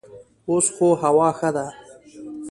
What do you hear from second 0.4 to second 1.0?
اوس خو